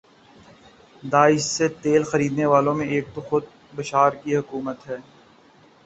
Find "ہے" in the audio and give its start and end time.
4.87-4.97